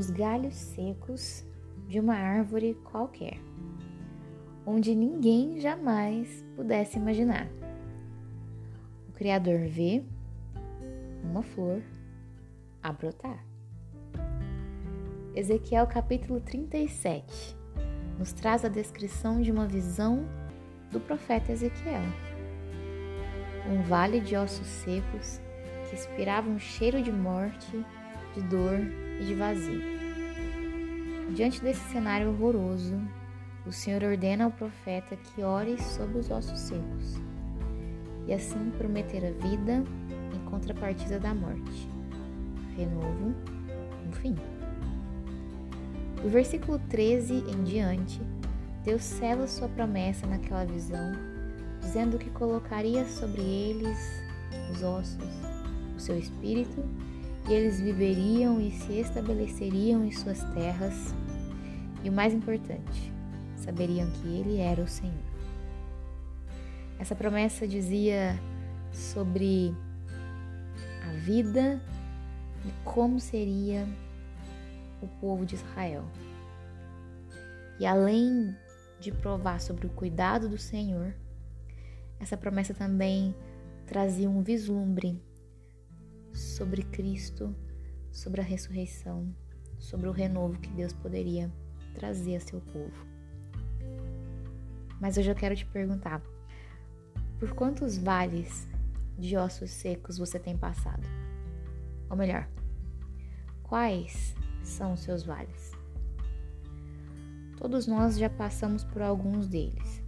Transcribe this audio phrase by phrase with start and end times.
[0.00, 1.44] nos galhos secos
[1.86, 3.38] de uma árvore qualquer,
[4.64, 7.46] onde ninguém jamais pudesse imaginar.
[9.10, 10.02] O Criador vê
[11.22, 11.82] uma flor
[12.82, 13.44] a brotar.
[15.34, 17.54] Ezequiel capítulo 37
[18.18, 20.24] nos traz a descrição de uma visão
[20.90, 22.08] do profeta Ezequiel.
[23.70, 25.42] Um vale de ossos secos
[25.90, 27.84] que expirava um cheiro de morte,
[28.32, 29.80] de dor e de vazio.
[31.34, 33.00] Diante desse cenário horroroso,
[33.66, 37.20] o Senhor ordena ao profeta que ore sobre os ossos secos
[38.26, 39.84] e assim prometer a vida
[40.34, 41.88] em contrapartida da morte,
[42.76, 43.34] renovo
[44.06, 44.34] no fim.
[46.22, 48.20] Do versículo 13 em diante,
[48.84, 51.12] Deus sela sua promessa naquela visão,
[51.80, 53.98] dizendo que colocaria sobre eles
[54.72, 55.30] os ossos,
[55.96, 56.84] o seu espírito,
[57.48, 61.14] e eles viveriam e se estabeleceriam em suas terras.
[62.02, 63.12] E o mais importante,
[63.56, 65.14] saberiam que Ele era o Senhor.
[66.98, 68.38] Essa promessa dizia
[68.92, 69.74] sobre
[71.08, 71.80] a vida
[72.66, 73.86] e como seria
[75.00, 76.04] o povo de Israel.
[77.78, 78.54] E além
[78.98, 81.14] de provar sobre o cuidado do Senhor,
[82.18, 83.34] essa promessa também
[83.86, 85.22] trazia um vislumbre
[86.32, 87.54] sobre Cristo,
[88.10, 89.34] sobre a ressurreição,
[89.78, 91.50] sobre o renovo que Deus poderia
[91.94, 93.06] trazer a seu povo.
[95.00, 96.22] Mas hoje eu quero te perguntar:
[97.38, 98.68] por quantos vales
[99.18, 101.06] de ossos secos você tem passado?
[102.08, 102.48] Ou melhor,
[103.62, 105.72] quais são os seus vales.
[107.56, 110.02] Todos nós já passamos por alguns deles.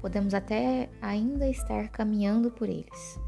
[0.00, 3.18] Podemos até ainda estar caminhando por eles,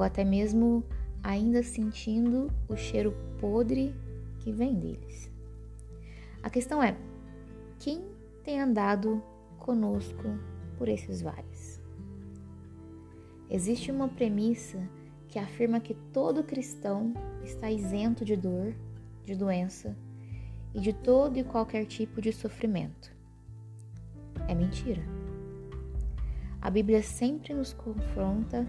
[0.00, 0.82] ou até mesmo
[1.22, 3.94] ainda sentindo o cheiro podre
[4.38, 5.30] que vem deles.
[6.42, 6.96] A questão é:
[7.78, 8.06] quem
[8.42, 9.22] tem andado
[9.58, 10.24] conosco
[10.78, 11.78] por esses vales?
[13.50, 14.78] Existe uma premissa
[15.28, 17.12] que afirma que todo cristão
[17.44, 18.74] está isento de dor,
[19.22, 19.94] de doença
[20.72, 23.14] e de todo e qualquer tipo de sofrimento.
[24.48, 25.02] É mentira.
[26.58, 28.66] A Bíblia sempre nos confronta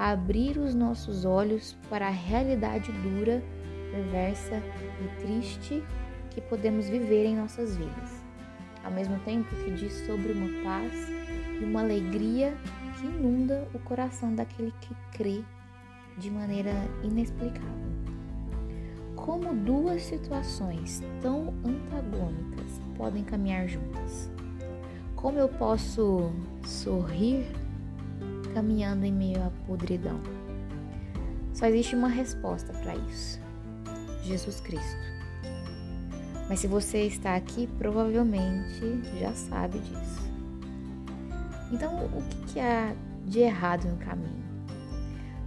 [0.00, 3.42] a abrir os nossos olhos para a realidade dura,
[3.90, 4.62] perversa
[4.98, 5.84] e triste
[6.30, 8.24] que podemos viver em nossas vidas,
[8.82, 10.90] ao mesmo tempo que diz sobre uma paz
[11.60, 12.56] e uma alegria
[12.98, 15.44] que inunda o coração daquele que crê
[16.16, 16.72] de maneira
[17.02, 17.90] inexplicável.
[19.14, 24.30] Como duas situações tão antagônicas podem caminhar juntas?
[25.14, 26.32] Como eu posso
[26.64, 27.44] sorrir
[28.54, 30.20] caminhando em meio à podridão?
[31.54, 33.40] Só existe uma resposta para isso:
[34.24, 34.98] Jesus Cristo.
[36.48, 40.28] Mas se você está aqui, provavelmente já sabe disso.
[41.70, 42.92] Então, o que há
[43.24, 44.42] de errado no caminho?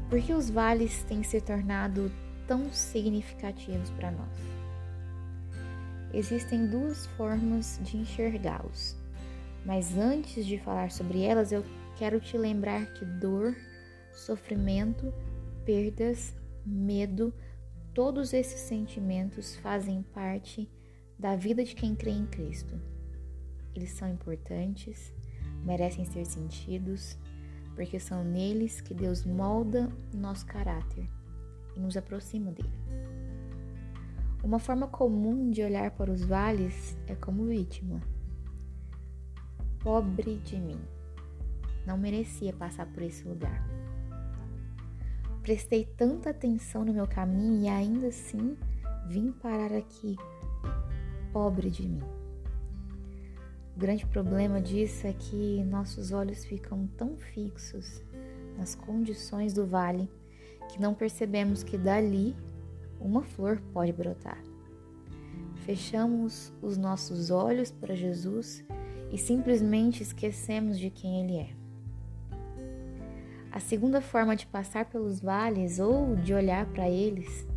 [0.10, 2.10] Por que os vales têm se tornado
[2.48, 4.30] tão significativos para nós?
[6.14, 8.96] Existem duas formas de enxergá-los,
[9.66, 11.66] mas antes de falar sobre elas, eu
[11.98, 13.54] quero te lembrar que dor,
[14.14, 15.14] sofrimento,
[15.66, 16.36] perdas,
[16.66, 17.34] medo,
[17.94, 20.70] todos esses sentimentos fazem parte
[21.18, 22.80] da vida de quem crê em Cristo.
[23.76, 25.14] Eles são importantes,
[25.64, 27.18] merecem ser sentidos,
[27.76, 31.10] porque são neles que Deus molda nosso caráter
[31.76, 32.74] e nos aproxima dele.
[34.44, 38.02] Uma forma comum de olhar para os vales é como vítima.
[39.82, 40.80] Pobre de mim,
[41.86, 43.66] não merecia passar por esse lugar.
[45.44, 48.58] Prestei tanta atenção no meu caminho e ainda assim
[49.10, 50.16] vim parar aqui.
[51.34, 52.02] Pobre de mim.
[53.76, 58.02] O grande problema disso é que nossos olhos ficam tão fixos
[58.58, 60.10] nas condições do vale
[60.70, 62.34] que não percebemos que dali
[62.98, 64.42] uma flor pode brotar.
[65.66, 68.64] Fechamos os nossos olhos para Jesus
[69.12, 71.63] e simplesmente esquecemos de quem Ele é.
[73.54, 77.48] A segunda forma de passar pelos vales ou de olhar para eles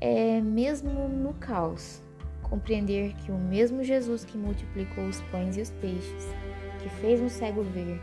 [0.00, 2.00] é mesmo no caos
[2.40, 6.28] compreender que o mesmo Jesus que multiplicou os pães e os peixes,
[6.80, 8.00] que fez um cego ver,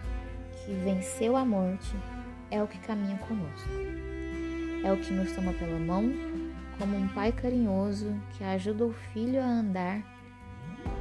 [0.51, 1.95] que venceu a morte,
[2.51, 3.69] é o que caminha conosco.
[4.83, 6.12] É o que nos toma pela mão,
[6.77, 10.03] como um pai carinhoso que ajuda o filho a andar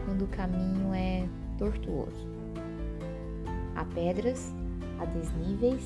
[0.04, 1.26] quando o caminho é
[1.58, 2.28] tortuoso.
[3.74, 4.54] Há pedras,
[5.02, 5.82] há desníveis,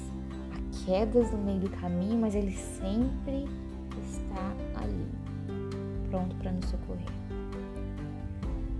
[0.52, 3.46] há quedas no meio do caminho, mas ele sempre
[4.02, 4.52] está
[4.82, 5.06] ali
[6.10, 7.06] pronto para nos socorrer.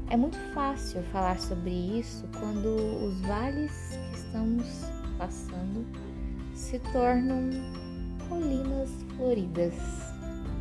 [0.08, 5.84] É muito fácil falar sobre isso quando os vales que estamos passando
[6.54, 7.50] se tornam
[8.28, 9.74] colinas floridas.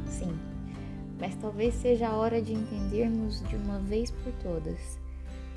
[0.07, 0.35] Sim,
[1.19, 4.99] mas talvez seja a hora de entendermos de uma vez por todas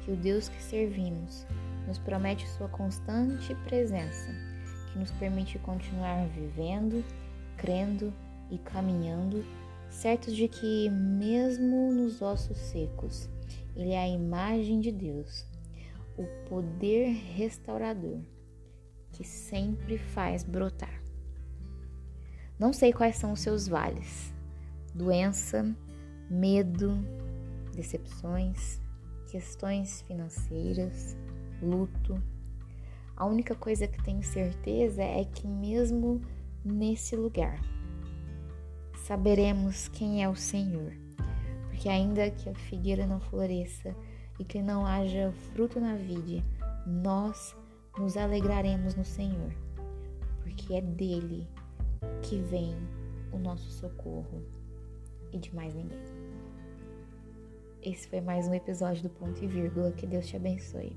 [0.04, 1.46] que o Deus que servimos
[1.88, 4.30] nos promete sua constante presença,
[4.92, 7.02] que nos permite continuar vivendo,
[7.56, 8.12] crendo
[8.50, 9.42] e caminhando,
[9.88, 13.30] certos de que, mesmo nos ossos secos,
[13.74, 15.46] Ele é a imagem de Deus,
[16.18, 18.18] o poder restaurador
[19.12, 21.02] que sempre faz brotar.
[22.58, 24.34] Não sei quais são os seus vales:
[24.94, 25.74] doença,
[26.28, 26.92] medo,
[27.72, 28.78] decepções,
[29.30, 31.16] questões financeiras,
[31.62, 32.22] luto.
[33.16, 36.20] A única coisa que tenho certeza é que, mesmo
[36.64, 37.60] nesse lugar,
[39.04, 40.92] saberemos quem é o Senhor,
[41.68, 43.94] porque, ainda que a figueira não floresça
[44.38, 46.44] e que não haja fruto na vide,
[46.86, 47.56] nós
[47.98, 49.52] nos alegraremos no Senhor,
[50.42, 51.48] porque é dele
[52.22, 52.74] que vem
[53.32, 54.42] o nosso socorro
[55.32, 55.98] e de mais ninguém.
[57.82, 59.92] Esse foi mais um episódio do Ponto e Vírgula.
[59.92, 60.96] Que Deus te abençoe.